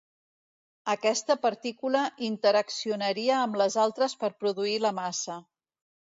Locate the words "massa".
5.03-5.39